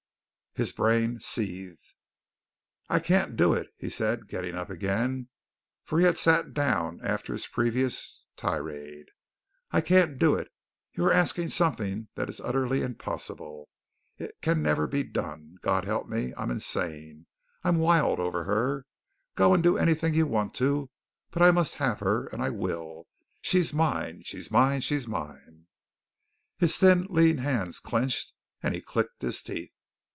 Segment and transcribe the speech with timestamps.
[0.53, 1.93] His brain seethed.
[2.89, 5.29] "I can't do it," he said, getting up again,
[5.85, 9.07] for he had sat down after his previous tirade.
[9.71, 10.49] "I can't do it.
[10.91, 13.69] You are asking something that is utterly impossible.
[14.17, 15.55] It can never be done.
[15.61, 17.27] God help me, I'm insane,
[17.63, 18.85] I'm wild over her.
[19.35, 20.89] Go and do anything you want to,
[21.31, 23.07] but I must have her and I will.
[23.39, 24.23] She's mine!
[24.25, 24.81] She's mine!
[24.81, 25.67] She's mine!"
[26.57, 29.71] His thin, lean hands clenched and he clicked his teeth.